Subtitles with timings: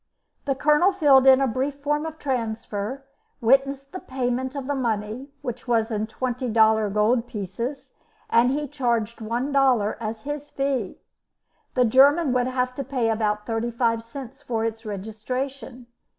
[0.45, 3.03] The Colonel filled in a brief form of transfer,
[3.39, 7.93] witnessed the payment of the money which was in twenty dollar gold pieces,
[8.27, 10.97] and he charged one dollar as his fee.
[11.75, 15.85] The German would have to pay about 35 cents for its registration.